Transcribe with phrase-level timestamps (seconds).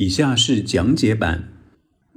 [0.00, 1.50] 以下是讲解版。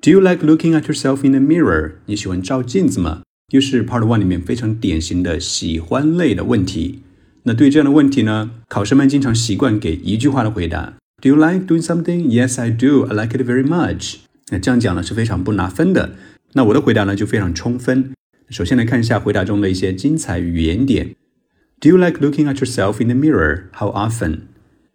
[0.00, 1.94] Do you like looking at yourself in the mirror？
[2.06, 3.22] 你喜欢照镜子吗？
[3.48, 7.02] 又是 Part One 里面非常典型的喜欢类的问题。
[7.42, 12.28] 那对这样的问题呢，考生们经常习惯给一句话的回答：Do you like doing something?
[12.28, 13.04] Yes, I do.
[13.06, 14.18] I like it very much.
[14.50, 16.14] 那这样讲呢是非常不拿分的。
[16.52, 18.12] 那我的回答呢就非常充分。
[18.48, 21.16] 首先来看一下回答中的一些精彩语言点。
[21.80, 23.64] Do you like looking at yourself in the mirror?
[23.72, 24.42] How often?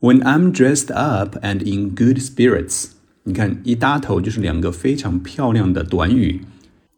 [0.00, 2.90] When I'm dressed up and in good spirits.
[3.24, 6.42] 你看一搭头就是两个非常漂亮的短语。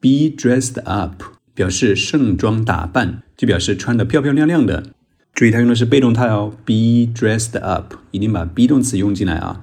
[0.00, 1.22] Be dressed up
[1.54, 4.92] 表示盛装打扮，就表示穿的漂漂亮亮的。
[5.32, 6.54] 注意它用的是被动态哦。
[6.66, 9.62] Be dressed up 一定把 be 动词用进来啊。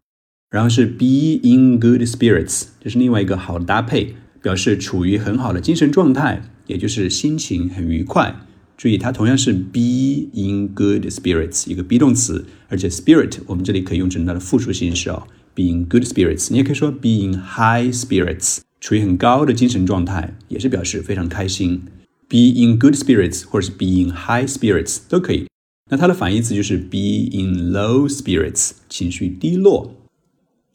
[0.50, 8.36] 然后是 be in good spirits，这是另外一个好的搭配，表示处于很好的精神状态，也就是心情很愉快。
[8.78, 16.50] 注意，它同样是 be in good spirits，一个 be 动词，而且 spirit 我们这里可以用成它的复数形式哦，be in good spirits。
[16.52, 21.82] 你也可以说 be in high spirits，处于很高的精神状态，也是表示非常开心。
[22.30, 25.48] be in good spirits 或者是 be in high spirits 都可以。
[25.90, 29.96] 那它的反义词就是 be in low spirits，情绪低落。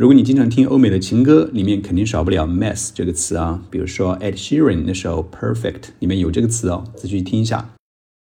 [0.00, 3.62] 如果你经常听欧美的情歌，里面肯定少不了 mess 这个词啊。
[3.68, 7.74] 比如说 Ed Sheeran 那首 Perfect 里面有这个词哦，仔细听一下。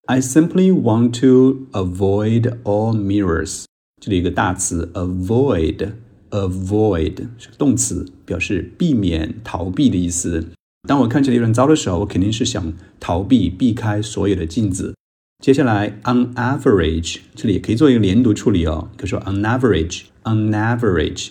[0.05, 3.63] I simply want to avoid all mirrors。
[4.01, 10.49] 这里有个大词 avoid，avoid 是个动词，表示避免、逃避的意思。
[10.85, 14.93] 当我看起来有点糟的时候，我肯定是想逃避、避开所有的镜子。
[15.41, 21.29] 接下来 on average 这里也可以做一个连读处理哦，可以说 on average，on average。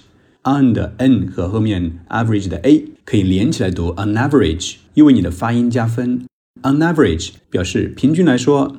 [0.73, 6.25] 的 n 和后面 average 的 a 可以连起来读 on average，又为你的发音加分。
[6.63, 8.77] on average 表示平均来说。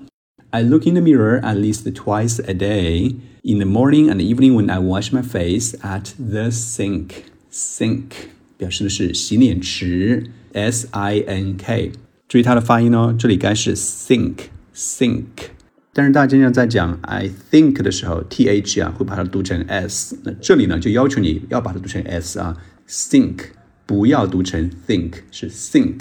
[0.50, 4.54] I look in the mirror at least twice a day, in the morning and evening
[4.54, 7.10] when I wash my face at the sink.
[7.52, 8.04] Sink
[8.56, 11.92] 表示的是洗脸池，s i n k。
[12.28, 14.34] 注意它的发音哦，这里该是 sink
[14.74, 15.24] sink。
[15.93, 22.55] 但是大家经常在讲 I think 的时候，th 啊会把它读成 s，那这里呢就要求你要把它读成 s 啊
[22.87, 23.39] ，think
[23.85, 25.95] 不要读成 think，是 think。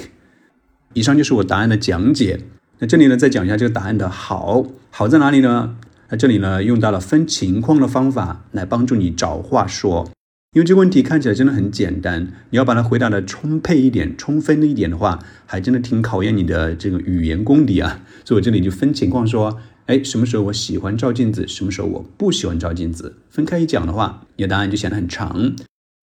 [0.95, 2.39] 以上就是我答案的讲解。
[2.79, 5.77] 那这里呢再讲一下这个答案的好，好在哪里呢？
[6.09, 10.09] 那这里呢用到了分情况的方法来帮助你找话说。
[10.53, 18.03] 因为这个问题看起来真的很简单，你要把它回答的充沛一点、充分一点的话，还真的挺考验你的这个语言功底啊。
[18.25, 19.61] 所以我这里就分情况说。
[19.91, 23.17] 哎，什么时候我喜欢照镜子，什么时候我不喜欢照镜子？
[23.29, 25.57] 分开一讲的话，你的答案就显得很长，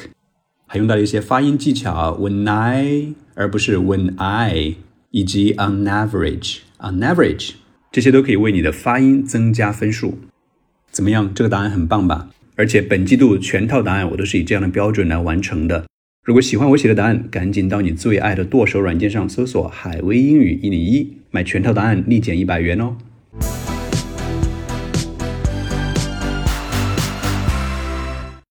[0.67, 4.75] 还用到了一些发音技巧，when I 而不是 when I，
[5.09, 7.53] 以及 on average，on average，
[7.93, 10.17] 这些都可以为你的发音增加分数。
[10.89, 11.31] 怎么样？
[11.35, 12.27] 这个答案很棒吧？
[12.55, 15.85] 而且本季度全套答案我都是以这样的标准来完成的。
[16.25, 22.97] 如果喜欢我写的答案，赶紧到你最爱的剁手软件上搜索“海威英语一零一”，买全套答案立减一百元哦。